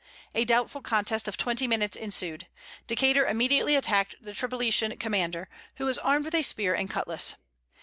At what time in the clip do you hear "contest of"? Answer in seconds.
0.81-1.37